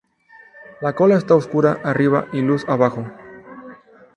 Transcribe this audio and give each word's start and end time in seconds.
La 0.81 0.93
cola 0.95 1.15
está 1.15 1.35
oscura 1.35 1.79
arriba 1.83 2.27
y 2.33 2.41
luz 2.41 2.67
abajo. 2.67 3.05